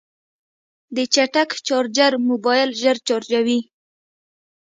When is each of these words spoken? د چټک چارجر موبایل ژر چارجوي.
د 0.95 0.97
چټک 1.13 1.49
چارجر 1.67 2.13
موبایل 2.29 2.69
ژر 2.81 2.97
چارجوي. 3.07 3.59